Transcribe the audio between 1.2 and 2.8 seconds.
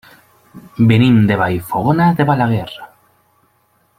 de Vallfogona de Balaguer.